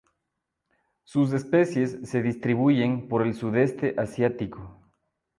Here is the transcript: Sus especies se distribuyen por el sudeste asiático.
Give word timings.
Sus 1.03 1.31
especies 1.31 1.99
se 2.09 2.23
distribuyen 2.23 3.07
por 3.07 3.21
el 3.21 3.35
sudeste 3.35 3.93
asiático. 3.99 4.81